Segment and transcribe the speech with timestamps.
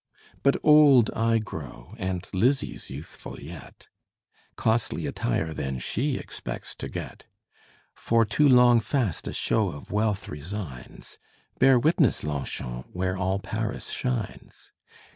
[0.41, 3.87] But old I grow, and Lizzy's youthful yet:
[4.55, 7.25] Costly attire, then, she expects to get;
[7.93, 11.19] For to long fast a show of wealth resigns
[11.59, 14.71] Bear witness Longchamps, where all Paris shines!